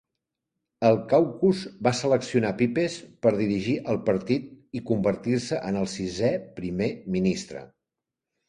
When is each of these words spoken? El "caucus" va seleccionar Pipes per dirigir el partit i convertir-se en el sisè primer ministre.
El 0.87 0.95
"caucus" 1.11 1.59
va 1.87 1.93
seleccionar 1.99 2.51
Pipes 2.61 2.95
per 3.27 3.33
dirigir 3.41 3.77
el 3.93 3.99
partit 4.09 4.49
i 4.81 4.83
convertir-se 4.91 5.63
en 5.71 5.81
el 5.83 5.89
sisè 5.97 6.33
primer 6.63 6.93
ministre. 7.19 7.67